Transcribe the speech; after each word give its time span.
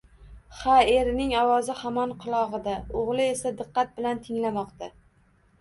Ha, 0.59 0.77
erining 0.93 1.33
ovozi 1.41 1.75
hamon 1.83 2.15
qulog`ida, 2.25 2.73
o`g`li 3.03 3.29
esa 3.35 3.55
diqqat 3.61 3.93
bilan 4.01 4.23
tinglamoqda 4.27 4.91